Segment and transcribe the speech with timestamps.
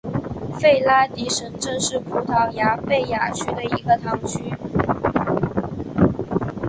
[0.59, 4.41] 弗拉迪什镇是葡萄牙贝雅区的一个堂区。